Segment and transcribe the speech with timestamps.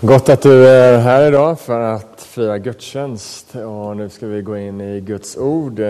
[0.00, 3.54] Gott att du är här idag för att fira gudstjänst.
[3.54, 5.80] Och nu ska vi gå in i Guds ord.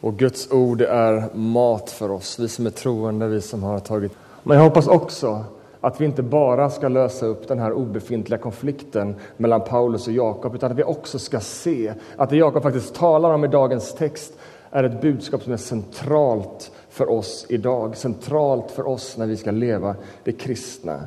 [0.00, 4.12] Och Guds ord är mat för oss, vi som är troende, vi som har tagit...
[4.42, 5.44] Men jag hoppas också
[5.80, 10.54] att vi inte bara ska lösa upp den här obefintliga konflikten mellan Paulus och Jakob,
[10.54, 14.32] utan att vi också ska se att det Jakob faktiskt talar om i dagens text
[14.70, 19.50] är ett budskap som är centralt för oss idag, centralt för oss när vi ska
[19.50, 19.94] leva
[20.24, 21.00] det kristna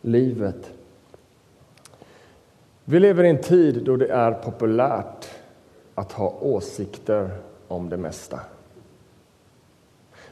[0.00, 0.70] livet.
[2.90, 5.28] Vi lever i en tid då det är populärt
[5.94, 7.30] att ha åsikter
[7.68, 8.40] om det mesta.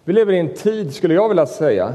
[0.04, 1.94] Vi lever i en tid, skulle jag vilja säga,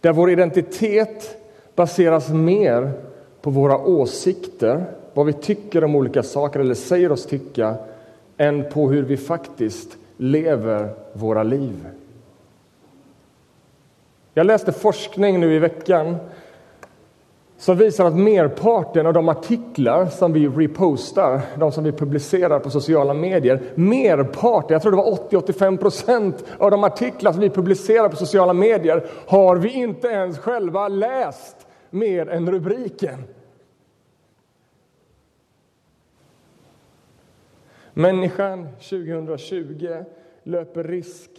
[0.00, 1.36] där vår identitet
[1.74, 2.92] baseras mer
[3.40, 7.74] på våra åsikter, vad vi tycker om olika saker eller säger oss tycka,
[8.36, 11.86] än på hur vi faktiskt lever våra liv.
[14.34, 16.16] Jag läste forskning nu i veckan
[17.58, 22.70] som visar att merparten av de artiklar som vi repostar, de som vi publicerar på
[22.70, 28.08] sociala medier, merparten, jag tror det var 80-85 procent av de artiklar som vi publicerar
[28.08, 33.24] på sociala medier har vi inte ens själva läst mer än rubriken.
[37.92, 40.04] Människan 2020
[40.42, 41.30] löper risk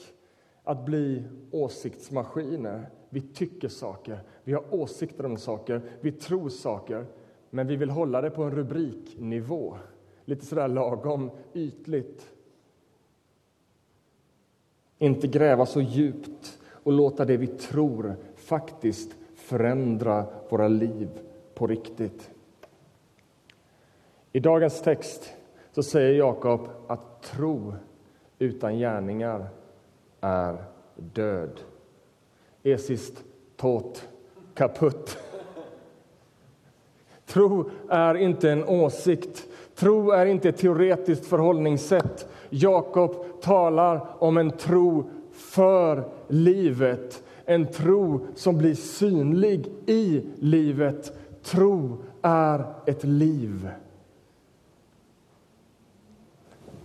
[0.64, 7.06] att bli åsiktsmaskiner vi tycker saker, vi har åsikter om saker, vi tror saker.
[7.50, 9.78] Men vi vill hålla det på en rubriknivå,
[10.26, 12.34] lite sådär lagom ytligt.
[14.98, 21.10] Inte gräva så djupt och låta det vi tror faktiskt förändra våra liv
[21.54, 22.30] på riktigt.
[24.32, 25.34] I dagens text
[25.72, 27.74] så säger Jakob att tro
[28.40, 29.48] utan gärningar
[30.22, 30.64] är
[30.96, 31.60] död
[32.72, 33.24] esist,
[33.58, 34.08] tot,
[34.54, 35.18] kaputt.
[37.26, 39.48] Tro är inte en åsikt.
[39.76, 42.28] Tro är inte ett teoretiskt förhållningssätt.
[42.50, 47.24] Jakob talar om en tro för livet.
[47.46, 51.18] En tro som blir synlig i livet.
[51.44, 53.70] Tro är ett liv.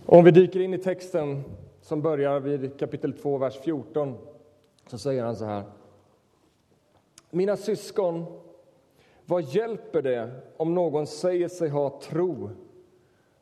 [0.05, 1.43] Om vi dyker in i texten
[1.81, 4.15] som börjar vid kapitel 2, vers 14
[4.87, 5.63] så säger han så här.
[7.35, 8.25] Mina syskon,
[9.25, 12.49] vad hjälper det om någon säger sig ha tro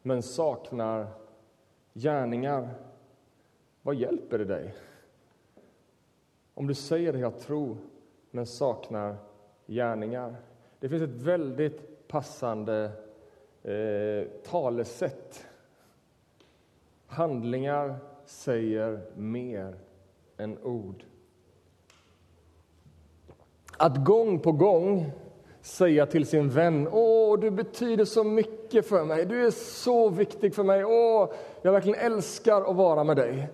[0.01, 1.07] men saknar
[1.93, 2.69] gärningar?
[3.81, 4.75] Vad hjälper det dig?
[6.53, 7.77] Om du säger dig ha tro
[8.31, 9.15] men saknar
[9.65, 10.35] gärningar.
[10.79, 12.91] Det finns ett väldigt passande
[13.63, 15.45] eh, talesätt.
[17.07, 19.75] Handlingar säger mer
[20.37, 21.03] än ord.
[23.81, 25.11] Att gång på gång
[25.61, 30.55] säga till sin vän Åh, du betyder så mycket för mig, du är så viktig
[30.55, 31.29] för mig, Åh,
[31.61, 33.49] jag verkligen älskar att vara med dig.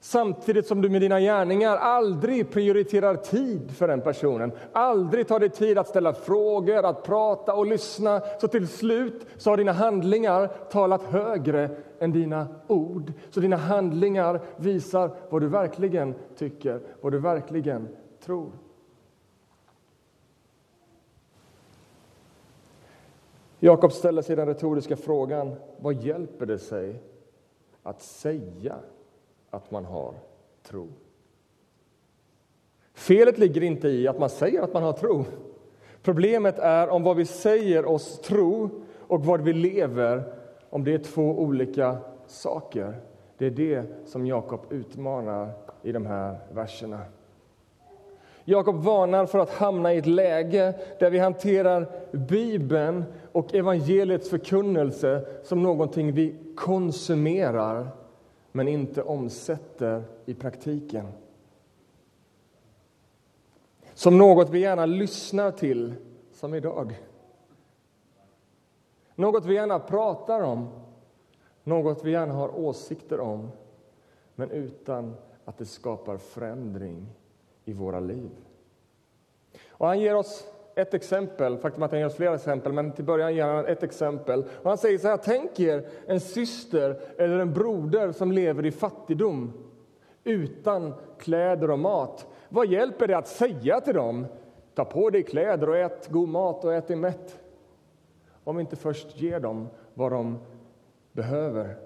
[0.00, 4.52] Samtidigt som du med dina gärningar aldrig prioriterar tid för den personen.
[4.72, 8.22] Aldrig tar dig tid att ställa frågor, att prata och lyssna.
[8.40, 13.12] Så till slut så har dina handlingar talat högre än dina ord.
[13.30, 17.88] Så dina handlingar visar vad du verkligen tycker, vad du verkligen
[18.24, 18.52] tror.
[23.64, 27.02] Jakob ställer sig den retoriska frågan, vad hjälper det sig
[27.82, 28.76] att säga
[29.50, 30.14] att man har
[30.62, 30.88] tro?
[32.94, 35.24] Felet ligger inte i att man säger att man har tro.
[36.02, 40.34] Problemet är om vad vi säger oss tro och vad vi lever,
[40.70, 41.96] om det är två olika
[42.26, 43.00] saker.
[43.38, 45.50] Det är det som Jakob utmanar
[45.82, 47.00] i de här verserna.
[48.44, 55.26] Jakob varnar för att hamna i ett läge där vi hanterar Bibeln och evangeliets förkunnelse
[55.44, 57.88] som någonting vi konsumerar
[58.52, 61.06] men inte omsätter i praktiken.
[63.94, 65.94] Som något vi gärna lyssnar till,
[66.32, 67.00] som idag.
[69.14, 70.68] Något vi gärna pratar om,
[71.64, 73.50] något vi gärna har åsikter om
[74.34, 75.14] men utan
[75.44, 77.06] att det skapar förändring
[77.64, 78.30] i våra liv.
[79.68, 83.04] Och han ger oss ett exempel, faktum att han ger oss flera exempel, men till
[83.04, 84.44] början ger han ett exempel.
[84.62, 88.70] Och han säger så här, tänk er en syster eller en broder som lever i
[88.70, 89.52] fattigdom
[90.24, 92.26] utan kläder och mat.
[92.48, 94.26] Vad hjälper det att säga till dem,
[94.74, 97.40] ta på dig kläder och ät god mat och ät dig mätt?
[98.44, 100.38] Om vi inte först ger dem vad de
[101.12, 101.76] behöver.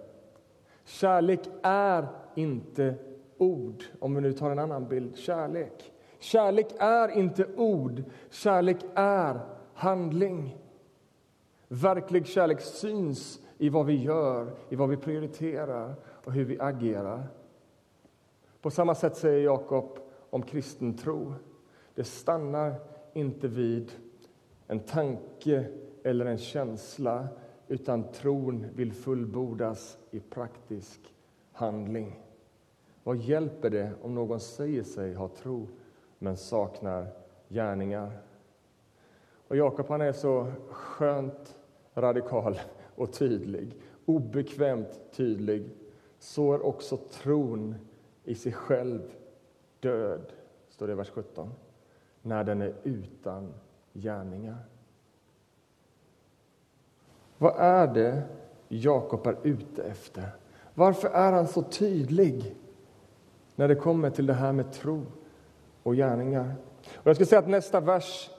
[0.85, 2.95] Kärlek är inte
[3.39, 5.17] ord, om vi nu tar en annan bild.
[5.17, 5.93] Kärlek.
[6.19, 9.41] Kärlek är inte ord, kärlek är
[9.75, 10.57] handling.
[11.69, 17.29] Verklig kärlek syns i vad vi gör, i vad vi prioriterar och hur vi agerar.
[18.61, 19.99] På samma sätt säger Jakob
[20.31, 21.35] om kristen tro.
[21.95, 22.75] Det stannar
[23.13, 23.93] inte vid
[24.67, 25.67] en tanke
[26.03, 27.29] eller en känsla
[27.69, 31.15] utan tron vill fullbordas i praktisk
[31.53, 32.21] handling.
[33.03, 35.69] Vad hjälper det om någon säger sig ha tro
[36.27, 37.07] men saknar
[37.49, 38.19] gärningar?
[39.49, 41.57] Och Jakob han är så skönt
[41.95, 42.61] radikal
[42.95, 45.71] och tydlig, obekvämt tydlig.
[46.19, 47.75] Så är också tron
[48.25, 49.01] i sig själv
[49.81, 50.33] död,
[50.69, 51.51] står det i vers 17,
[52.23, 53.55] när den är utan
[53.93, 54.65] gärningar.
[57.39, 58.23] Vad är det
[58.69, 60.29] Jakob är ute efter?
[60.75, 62.57] Varför är han så tydlig
[63.55, 65.07] när det kommer till det här med tro
[65.87, 66.55] och gärningar?
[66.95, 68.31] Och jag ska säga att nästa vers,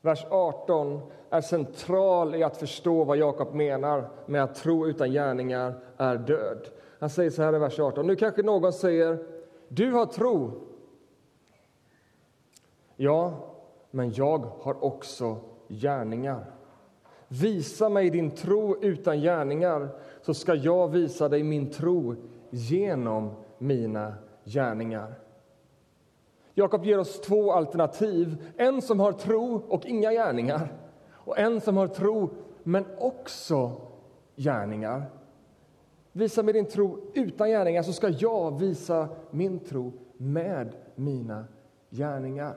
[0.00, 1.00] vers 18,
[1.30, 6.68] är central i att förstå vad Jakob menar med att tro utan gärningar är död.
[7.00, 8.06] Han säger så här i vers 18.
[8.06, 9.18] Nu kanske någon säger,
[9.68, 10.52] du har tro.
[12.96, 13.34] Ja,
[13.90, 15.36] men jag har också
[15.68, 16.44] gärningar.
[17.28, 19.88] Visa mig din tro utan gärningar,
[20.22, 22.14] så ska jag visa dig min tro
[22.50, 24.14] genom mina
[24.44, 25.14] gärningar.
[26.54, 28.36] Jakob ger oss två alternativ.
[28.56, 30.72] En som har tro och inga gärningar
[31.12, 32.30] och en som har tro,
[32.62, 33.72] men också
[34.36, 35.02] gärningar.
[36.12, 41.44] Visa mig din tro utan gärningar, så ska jag visa min tro med mina
[41.90, 42.54] gärningar.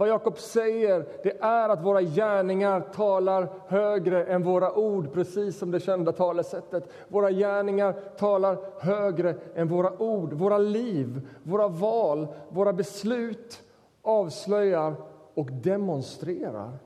[0.00, 5.70] Vad Jakob säger det är att våra gärningar talar högre än våra ord, precis som
[5.70, 6.88] det kända talesättet.
[7.08, 10.32] Våra gärningar talar högre än våra ord.
[10.32, 13.62] Våra liv, våra val, våra beslut
[14.02, 14.94] avslöjar
[15.34, 16.78] och demonstrerar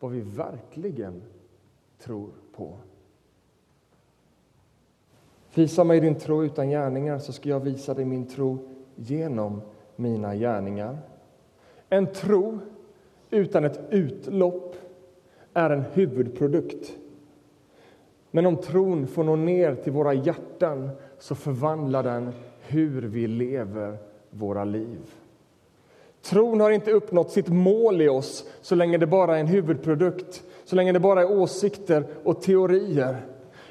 [0.00, 1.22] vad vi verkligen
[1.98, 2.76] tror på.
[5.54, 8.58] Visa mig din tro utan gärningar, så ska jag visa dig min tro
[8.94, 9.62] genom
[9.96, 10.98] mina gärningar.
[11.88, 12.58] En tro
[13.30, 14.76] utan ett utlopp
[15.54, 16.92] är en huvudprodukt.
[18.30, 23.96] Men om tron får nå ner till våra hjärtan så förvandlar den hur vi lever
[24.30, 24.98] våra liv.
[26.22, 30.42] Tron har inte uppnått sitt mål i oss så länge det bara är en huvudprodukt,
[30.64, 33.16] så länge det bara är åsikter och teorier.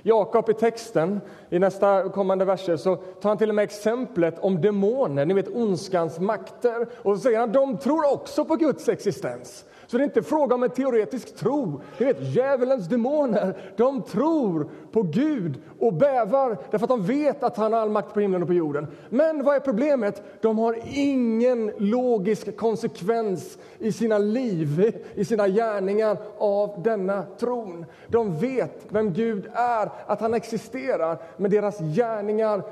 [0.03, 4.61] Jakob i texten, i nästa kommande verser, så tar han till och med exemplet om
[4.61, 6.87] demoner, ni vet ondskans makter.
[7.03, 9.65] Och så säger han de tror också på Guds existens.
[9.87, 11.81] Så det är inte fråga om en teoretisk tro.
[11.97, 17.57] Ni vet, djävulens demoner, de tror på Gud och bävar därför att de vet att
[17.57, 18.87] han har all makt på himlen och på jorden.
[19.09, 20.23] Men vad är problemet?
[20.41, 27.85] De har ingen logisk konsekvens i sina liv, i sina gärningar av denna tron.
[28.07, 32.63] De vet vem Gud är, att han existerar, men deras gärningar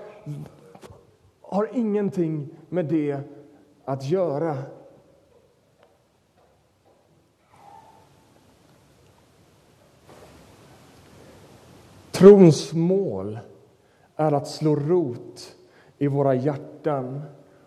[1.42, 3.18] har ingenting med det
[3.86, 4.58] att göra.
[12.16, 13.40] Trons mål
[14.16, 15.56] är att slå rot
[15.98, 17.22] i våra hjärtan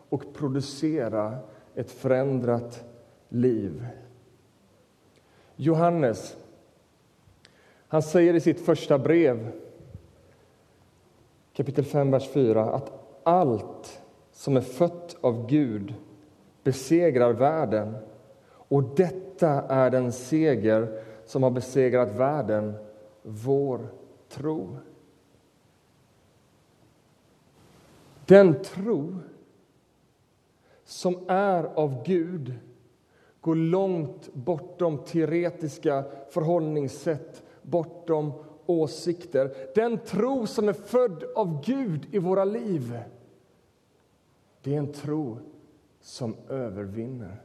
[0.08, 1.38] och producera
[1.74, 2.84] ett förändrat
[3.28, 3.86] liv.
[5.56, 6.36] Johannes
[7.88, 9.52] han säger i sitt första brev,
[11.52, 14.02] kapitel 5, vers 4, att allt
[14.32, 15.94] som är fött av Gud
[16.62, 17.96] besegrar världen.
[18.50, 22.74] Och detta är den seger som har besegrat världen,
[23.22, 23.88] vår
[24.28, 24.76] tro.
[28.26, 29.14] Den tro
[30.84, 32.54] som är av Gud
[33.40, 38.32] går långt bortom teoretiska förhållningssätt, bortom
[38.66, 39.56] åsikter.
[39.74, 42.98] Den tro som är född av Gud i våra liv,
[44.62, 45.38] det är en tro
[46.00, 47.42] som övervinner.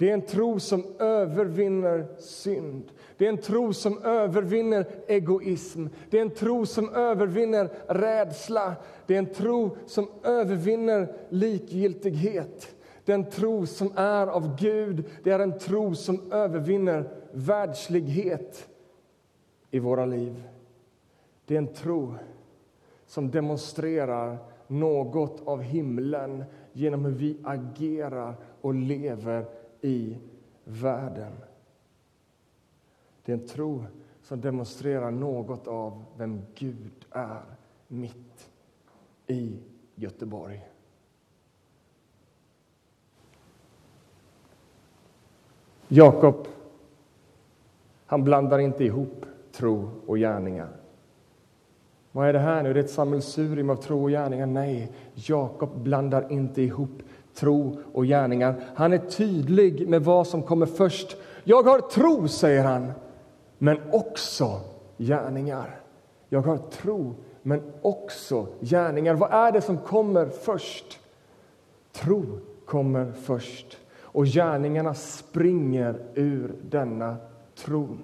[0.00, 2.92] Det är en tro som övervinner synd.
[3.16, 5.86] Det är en tro som övervinner egoism.
[6.10, 8.74] Det är en tro som övervinner rädsla.
[9.06, 12.76] Det är en tro som övervinner likgiltighet.
[13.04, 18.68] Den tro som är av Gud, det är en tro som övervinner världslighet
[19.70, 20.42] i våra liv.
[21.46, 22.14] Det är en tro
[23.06, 30.18] som demonstrerar något av himlen genom hur vi agerar och lever i
[30.64, 31.32] världen.
[33.24, 33.84] Det är en tro
[34.22, 37.42] som demonstrerar något av vem Gud är
[37.88, 38.50] mitt
[39.26, 39.58] i
[39.94, 40.66] Göteborg.
[45.88, 46.48] Jakob
[48.10, 50.68] Han blandar inte ihop tro och gärningar.
[52.12, 52.72] Vad är det här nu?
[52.72, 54.46] Det är ett sammelsurium av tro och gärningar?
[54.46, 57.02] Nej, Jakob blandar inte ihop
[57.34, 58.54] tro och gärningar.
[58.74, 61.16] Han är tydlig med vad som kommer först.
[61.44, 62.92] Jag har tro, säger han,
[63.58, 64.60] men också
[64.98, 65.80] gärningar.
[66.28, 69.14] Jag har tro, men också gärningar.
[69.14, 70.98] Vad är det som kommer först?
[71.92, 72.24] Tro
[72.66, 77.16] kommer först, och gärningarna springer ur denna
[77.64, 77.98] tron.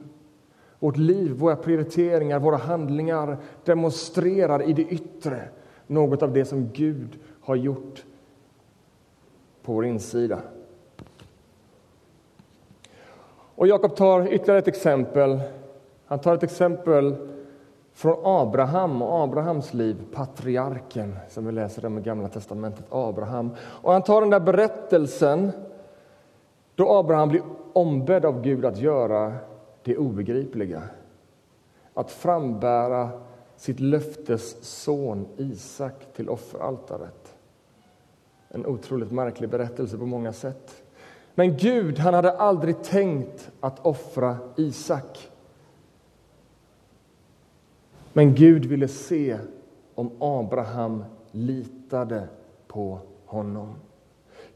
[0.79, 5.49] Vårt liv, våra prioriteringar, våra handlingar demonstrerar i det yttre
[5.87, 8.05] något av det som Gud har gjort
[9.67, 10.39] på vår insida.
[13.55, 15.41] Och Jakob tar ytterligare ett exempel.
[16.07, 17.17] Han tar ett exempel
[17.93, 22.85] från Abraham och Abrahams liv, patriarken som vi läser om i Gamla testamentet.
[22.91, 23.51] Abraham.
[23.59, 25.53] Och han tar den där berättelsen
[26.75, 27.43] då Abraham blir
[27.73, 29.33] ombedd av Gud att göra
[29.83, 30.83] det obegripliga.
[31.95, 33.11] Att frambära
[33.57, 37.36] sitt löftes son Isak till offeraltaret.
[38.49, 40.83] En otroligt märklig berättelse på många sätt.
[41.35, 45.31] Men Gud han hade aldrig tänkt att offra Isak.
[48.13, 49.39] Men Gud ville se
[49.95, 52.29] om Abraham litade
[52.67, 53.75] på honom.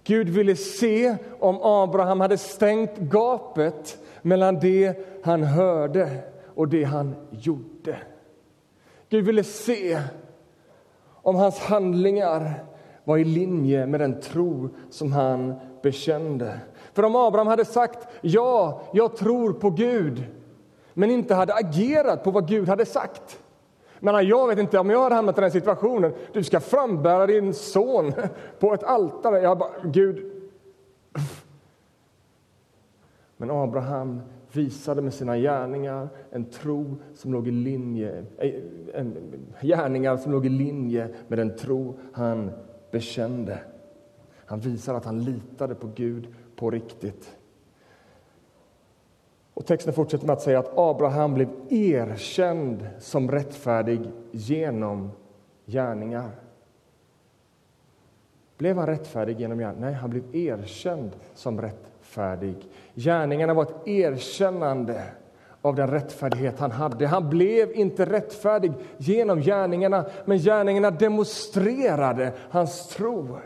[0.04, 6.23] Gud ville se om Abraham hade stängt gapet mellan det han hörde
[6.54, 7.99] och det han gjorde.
[9.09, 10.00] Gud ville se
[11.23, 12.64] om hans handlingar
[13.11, 16.61] var i linje med den tro som han bekände.
[16.93, 20.25] För om Abraham hade sagt ja, jag tror på Gud
[20.95, 23.38] men inte hade agerat på vad Gud hade sagt
[24.00, 26.12] men jag vet inte om jag hade hamnat i den situationen.
[26.33, 28.12] Du ska frambära din son
[28.59, 29.40] på ett altare.
[29.40, 30.33] Jag bara, Gud...
[33.37, 34.21] Men Abraham
[34.52, 38.55] visade med sina gärningar en tro som låg i linje, eh,
[38.95, 39.17] en,
[39.61, 42.50] gärningar som låg i linje med den tro han
[42.90, 43.59] bekände.
[44.47, 47.37] Han visade att han litade på Gud på riktigt.
[49.54, 55.11] Och texten fortsätter med att säga att Abraham blev erkänd som rättfärdig genom
[55.66, 56.30] gärningar.
[58.59, 59.87] Blev han rättfärdig genom gärningar?
[59.87, 62.56] Nej, han blev erkänd som rättfärdig.
[62.94, 65.02] Gärningarna var ett erkännande
[65.62, 67.07] av den rättfärdighet han hade.
[67.07, 73.38] Han blev inte rättfärdig genom gärningarna, men gärningarna demonstrerade hans tro.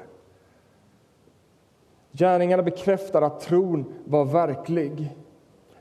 [2.12, 5.16] Gärningarna bekräftar att tron var verklig.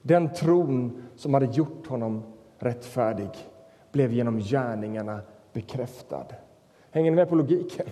[0.01, 2.23] Den tron som hade gjort honom
[2.59, 3.29] rättfärdig
[3.91, 5.19] blev genom gärningarna
[5.53, 6.25] bekräftad.
[6.91, 7.85] Hänger ni med på logiken?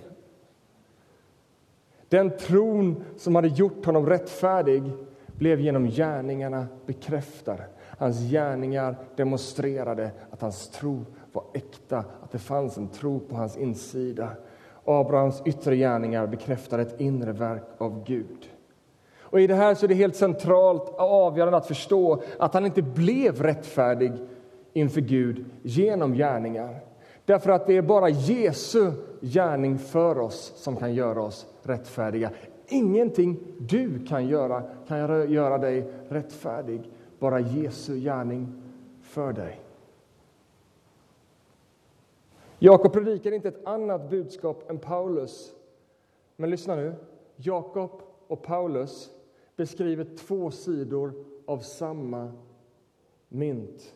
[2.10, 4.84] Den tron som hade gjort honom rättfärdig
[5.26, 7.58] blev genom gärningarna bekräftad.
[8.01, 13.58] Hans gärningar demonstrerade att hans tro var äkta, att det fanns en tro på hans
[13.58, 14.29] insida.
[14.86, 18.50] Abrahams yttre gärningar bekräftade ett inre verk av Gud.
[19.20, 22.65] Och I det här så är det helt centralt och avgörande att förstå att han
[22.65, 24.12] inte blev rättfärdig
[24.74, 26.79] inför Gud genom gärningar.
[27.25, 28.91] Därför att det är bara Jesu
[29.22, 32.31] gärning för oss som kan göra oss rättfärdiga.
[32.67, 36.89] Ingenting du kan göra kan göra dig rättfärdig.
[37.22, 38.48] Bara Jesu gärning
[39.01, 39.62] för dig.
[42.60, 45.56] Jakob predikar inte ett annat budskap än Paulus.
[46.36, 46.96] Men lyssna nu.
[47.36, 49.12] Jakob och Paulus
[49.56, 51.13] beskriver två sidor
[51.46, 52.32] av samma
[53.30, 53.96] mynt.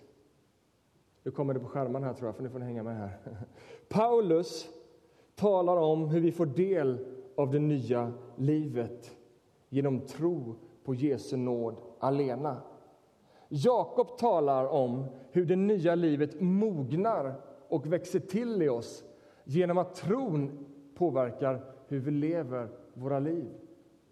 [1.24, 3.20] Nu kommer det på skärmen här, tror jag, för nu får hänga med här.
[3.90, 4.70] Paulus
[5.36, 7.06] talar om hur vi får del
[7.36, 9.16] av det nya livet
[9.70, 12.62] genom tro på Jesu nåd alena.
[13.50, 17.36] Jakob talar om hur det nya livet mognar
[17.70, 19.04] och växer till i oss
[19.44, 23.48] genom att tron påverkar hur vi lever våra liv.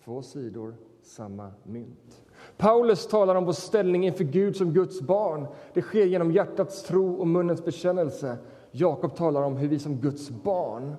[0.05, 2.23] Två sidor samma mynt.
[2.57, 5.47] Paulus talar om vår ställning inför Gud som Guds barn.
[5.73, 8.37] Det sker genom hjärtats tro och munnens bekännelse.
[8.71, 10.95] Jakob talar om hur vi som Guds barn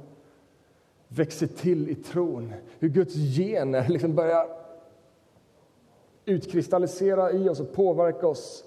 [1.09, 2.53] växer till i tron.
[2.79, 4.64] Hur Guds gener liksom börjar
[6.27, 8.65] utkristallisera i oss och påverka oss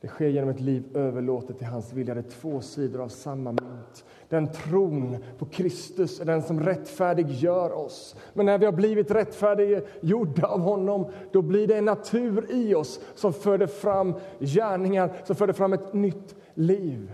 [0.00, 2.14] det sker genom ett liv överlåtet till hans vilja.
[2.14, 4.04] Det är två sidor av samma mynt.
[4.28, 8.16] Den tron på Kristus är den som rättfärdiggör oss.
[8.34, 13.00] Men när vi har blivit rättfärdiggjorda av honom då blir det en natur i oss
[13.14, 17.12] som föder fram gärningar, som förde fram ett nytt liv.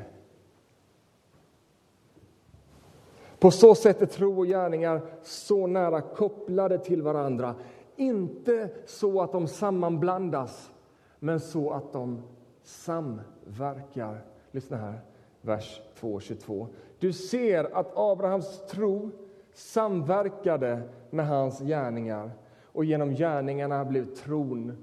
[3.38, 7.54] På så sätt är tro och gärningar så nära kopplade till varandra.
[7.96, 10.70] Inte så att de sammanblandas
[11.18, 12.22] men så att de
[12.62, 14.24] samverkar.
[14.50, 15.00] Lyssna här,
[15.40, 16.66] vers 2.22.
[16.98, 19.10] Du ser att Abrahams tro
[19.52, 22.30] samverkade med hans gärningar
[22.62, 24.76] och genom gärningarna blev tron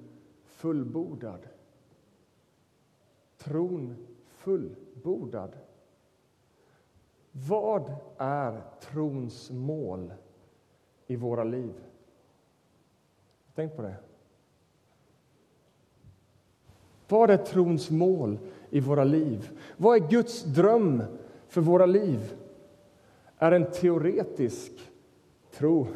[0.44, 1.48] fullbordad.
[3.38, 3.96] Tron
[4.28, 5.58] fullbordad.
[7.32, 10.14] Vad är trons mål
[11.08, 11.74] i våra liv?
[13.56, 13.96] Tänk på det.
[17.08, 19.50] Vad är trons mål i våra liv?
[19.78, 21.04] Vad är Guds dröm
[21.48, 22.34] för våra liv?
[23.38, 24.72] Är en teoretisk
[25.52, 25.88] tro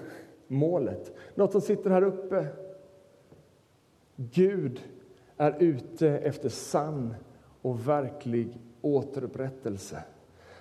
[0.47, 1.15] målet?
[1.35, 2.47] Något som sitter här uppe?
[4.15, 4.83] Gud
[5.37, 7.15] är ute efter sann
[7.61, 10.03] och verklig återupprättelse.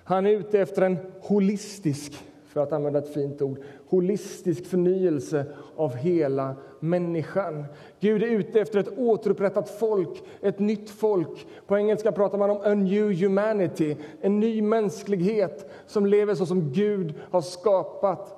[0.03, 5.95] Han är ute efter en holistisk, för att använda ett fint ord, holistisk förnyelse av
[5.95, 7.65] hela människan.
[7.99, 11.47] Gud är ute efter ett återupprättat folk, ett nytt folk.
[11.67, 16.71] På engelska pratar man om a new humanity, en ny mänsklighet som lever så som
[16.73, 18.37] Gud har skapat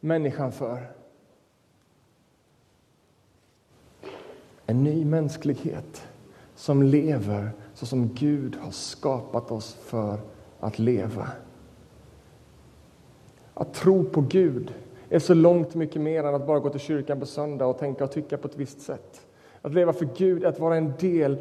[0.00, 0.92] människan för.
[4.66, 6.06] En ny mänsklighet
[6.54, 10.18] som lever så som Gud har skapat oss för
[10.60, 11.28] att leva.
[13.62, 14.74] Att tro på Gud
[15.08, 18.04] är så långt mycket mer än att bara gå till kyrkan på söndag och tänka
[18.04, 19.26] och tycka på ett visst sätt.
[19.60, 21.38] Att leva för Gud är att vara en del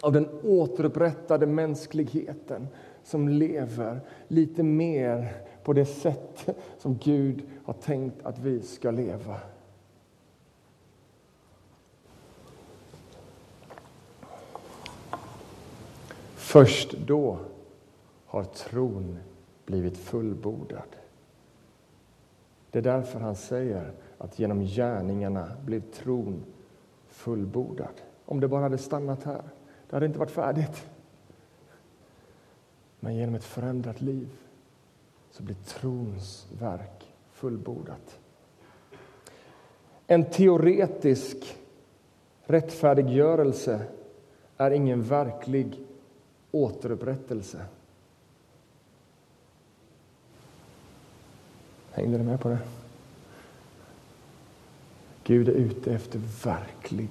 [0.00, 2.68] av den återupprättade mänskligheten
[3.04, 5.32] som lever lite mer
[5.64, 6.46] på det sätt
[6.78, 9.36] som Gud har tänkt att vi ska leva.
[16.34, 17.38] Först då
[18.26, 19.18] har tron
[19.66, 20.88] blivit fullbordad.
[22.70, 26.44] Det är därför han säger att genom gärningarna blev tron
[27.06, 28.00] fullbordad.
[28.24, 29.42] Om det bara hade stannat här,
[29.90, 30.88] det hade inte varit färdigt.
[33.00, 34.28] Men genom ett förändrat liv
[35.30, 38.18] så blir trons verk fullbordat.
[40.06, 41.58] En teoretisk
[42.44, 43.80] rättfärdiggörelse
[44.56, 45.80] är ingen verklig
[46.50, 47.64] återupprättelse.
[51.98, 52.58] Hängde du med på det?
[55.24, 57.08] Gud är ute efter verklig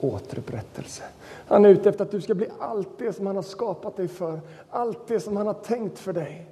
[0.00, 1.02] återupprättelse.
[1.46, 4.08] Han är ute efter att du ska bli allt det som han har skapat dig
[4.08, 4.40] för,
[4.70, 6.46] allt det som han har tänkt för dig.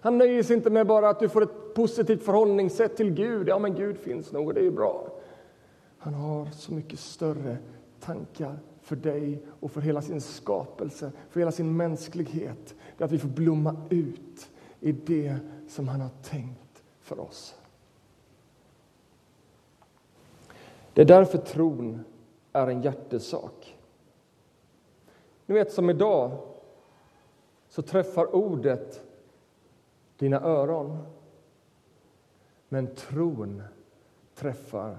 [0.00, 3.48] Han nöjer sig inte med bara att du får ett positivt förhållningssätt till Gud.
[3.48, 5.08] Ja, men Gud finns nog och det är bra.
[5.98, 7.56] Han har så mycket större
[8.00, 12.74] tankar för dig och för hela sin skapelse, för hela sin mänsklighet.
[12.96, 15.36] Det är att vi får blomma ut i det
[15.68, 16.67] som han har tänkt
[17.08, 17.54] för oss.
[20.94, 22.04] Det är därför tron
[22.52, 23.78] är en hjärtesak.
[25.46, 26.38] Ni vet, som idag
[27.68, 29.02] så träffar ordet
[30.16, 31.06] dina öron.
[32.68, 33.62] Men tron
[34.34, 34.96] träffar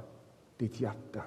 [0.58, 1.24] ditt hjärta.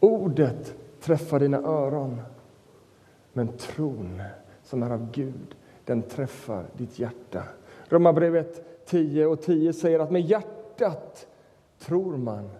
[0.00, 2.20] Ordet träffar dina öron,
[3.32, 4.22] men tron
[4.62, 7.44] som är av Gud, den träffar ditt hjärta.
[7.88, 11.26] Romarbrevet 10 och 10 säger att med hjärtat
[11.78, 12.50] tror man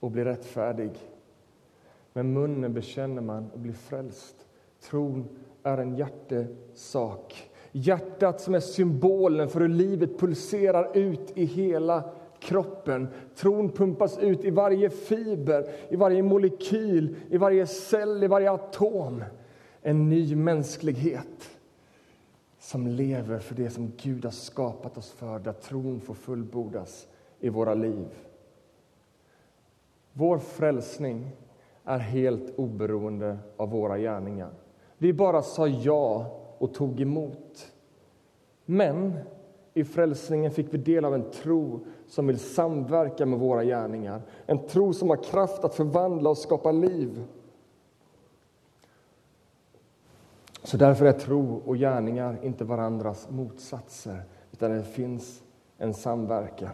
[0.00, 0.90] och blir rättfärdig.
[2.12, 4.36] Med munnen bekänner man och blir frälst.
[4.82, 5.28] Tron
[5.62, 7.50] är en hjärtesak.
[7.72, 12.04] Hjärtat som är symbolen för hur livet pulserar ut i hela
[12.40, 13.08] kroppen.
[13.36, 19.24] Tron pumpas ut i varje fiber, i varje molekyl, i varje cell, i varje atom.
[19.82, 21.53] En ny mänsklighet
[22.64, 27.08] som lever för det som Gud har skapat oss för, där tron får fullbordas
[27.40, 28.06] i våra liv.
[30.12, 31.30] Vår frälsning
[31.84, 34.50] är helt oberoende av våra gärningar.
[34.98, 36.26] Vi bara sa ja
[36.58, 37.72] och tog emot.
[38.64, 39.12] Men
[39.74, 44.22] i frälsningen fick vi del av en tro som vill samverka med våra gärningar.
[44.46, 47.24] En tro som har kraft att förvandla och skapa liv.
[50.64, 54.22] Så därför är tro och gärningar inte varandras motsatser,
[54.52, 55.42] utan det finns
[55.78, 56.70] en samverkan.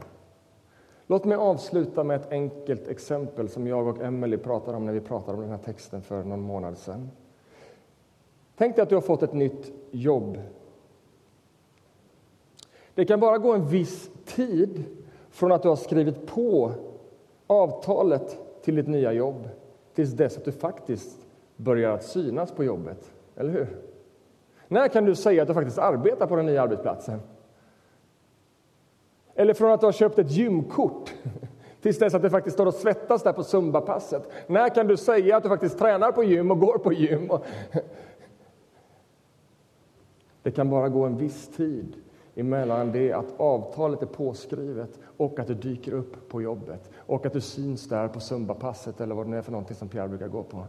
[1.06, 5.00] Låt mig avsluta med ett enkelt exempel som jag och Emily pratade om när vi
[5.00, 7.10] pratade om den här texten för någon månad sedan.
[8.56, 10.38] Tänk dig att du har fått ett nytt jobb.
[12.94, 14.84] Det kan bara gå en viss tid
[15.30, 16.72] från att du har skrivit på
[17.46, 19.48] avtalet till ditt nya jobb
[19.94, 21.26] tills dess att du faktiskt
[21.56, 23.12] börjar att synas på jobbet.
[23.40, 23.76] Eller hur?
[24.68, 27.20] När kan du säga att du faktiskt arbetar på den nya arbetsplatsen?
[29.34, 31.14] Eller från att du har köpt ett gymkort
[31.80, 34.30] Tills dess att du faktiskt står och svettas där på Zumba-passet.
[34.46, 37.30] När kan du säga att du faktiskt tränar på gym och går på gym?
[40.42, 41.96] Det kan bara gå en viss tid
[42.34, 47.32] emellan det att avtalet är påskrivet och att du dyker upp på jobbet och att
[47.32, 50.28] du syns där på Zumba-passet eller vad det nu är för någonting som Pierre brukar
[50.28, 50.66] gå på.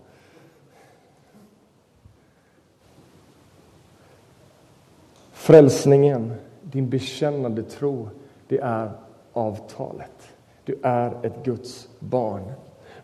[5.42, 8.10] Frälsningen, din bekännande tro,
[8.48, 8.92] det är
[9.34, 10.12] avtalet.
[10.66, 12.42] Du är ett Guds barn.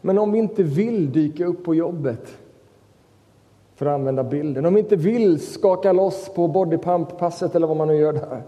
[0.02, 2.38] Men om vi inte vill dyka upp på jobbet,
[3.76, 7.88] för att använda bilden, om vi inte vill skaka loss på bodypump-passet eller vad man
[7.88, 8.44] nu gör där,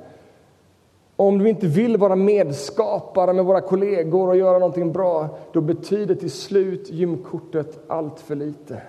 [1.16, 6.16] om vi inte vill vara medskapare med våra kollegor och göra någonting bra, då betyder
[6.16, 8.82] till slut gymkortet allt för lite.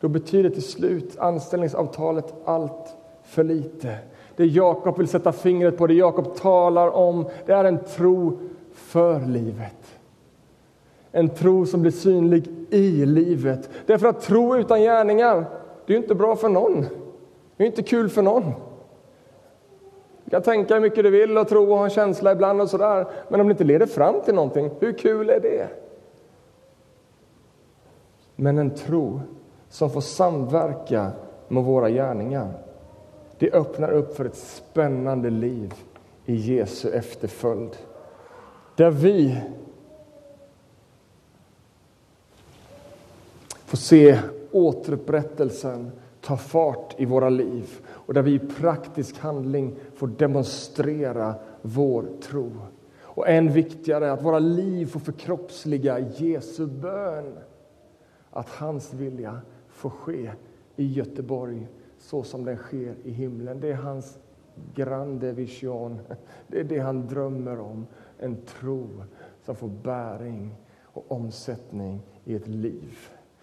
[0.00, 3.98] Då betyder till slut anställningsavtalet allt för lite.
[4.36, 8.38] Det Jakob vill sätta fingret på, det Jakob talar om, det är en tro
[8.72, 9.98] för livet.
[11.12, 13.70] En tro som blir synlig i livet.
[13.86, 15.44] Därför att tro utan gärningar,
[15.86, 16.86] det är inte bra för någon.
[17.56, 18.52] Det är inte kul för någon.
[20.24, 22.70] Du kan tänka hur mycket du vill och tro och ha en känsla ibland och
[22.70, 23.06] sådär.
[23.28, 25.68] Men om det inte leder fram till någonting, hur kul är det?
[28.36, 29.20] Men en tro
[29.68, 31.10] som får samverka
[31.48, 32.52] med våra gärningar,
[33.38, 35.74] det öppnar upp för ett spännande liv
[36.24, 37.76] i Jesu efterföljd.
[38.76, 39.40] Där vi
[43.64, 44.18] får se
[44.50, 52.06] återupprättelsen ta fart i våra liv och där vi i praktisk handling får demonstrera vår
[52.22, 52.52] tro.
[53.00, 57.38] Och än viktigare, att våra liv får förkroppsliga Jesu bön.
[58.30, 60.30] Att hans vilja får ske
[60.76, 61.68] i Göteborg
[62.04, 63.60] så som den sker i himlen.
[63.60, 64.18] Det är hans
[64.74, 66.00] grande vision.
[66.48, 67.86] Det är det han drömmer om.
[68.18, 68.88] En tro
[69.42, 72.98] som får bäring och omsättning i ett liv.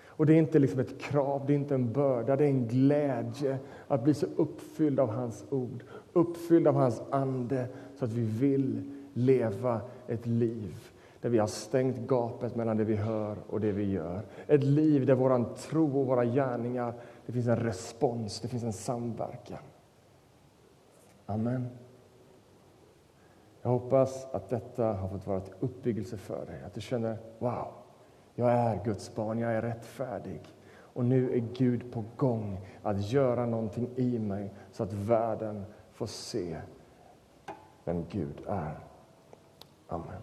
[0.08, 2.68] Och Det är inte liksom ett krav, det är inte en börda, det är en
[2.68, 8.22] glädje att bli så uppfylld av hans ord, uppfylld av hans ande så att vi
[8.24, 10.76] vill leva ett liv
[11.22, 14.22] där vi har stängt gapet mellan det vi hör och det vi gör.
[14.48, 16.94] Ett liv där vår tro och våra gärningar,
[17.32, 19.64] det finns en respons, det finns en samverkan.
[21.26, 21.70] Amen.
[23.62, 27.68] Jag hoppas att detta har fått vara ett uppbyggelse för dig, att du känner wow,
[28.36, 30.42] jag är Guds barn, jag är rättfärdig.
[30.94, 36.08] Och nu är Gud på gång att göra någonting i mig så att världen får
[36.08, 36.62] se
[37.84, 38.80] vem Gud är.
[39.88, 40.22] Amen.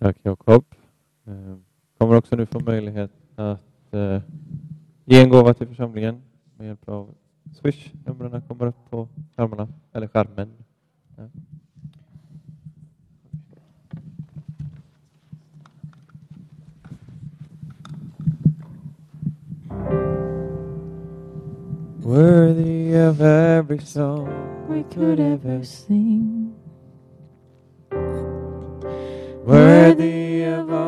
[0.00, 0.64] Tack Jakob.
[1.26, 1.56] Eh,
[1.98, 4.20] kommer också nu få möjlighet att eh,
[5.04, 6.22] ge en gåva till församlingen
[6.56, 7.14] med hjälp av
[7.52, 7.92] Swish.
[8.04, 10.52] Numren kommer upp på skärmarna, eller skärmen.
[22.02, 24.28] Worthy of every song
[24.68, 26.39] we could ever sing.
[30.00, 30.70] Worthy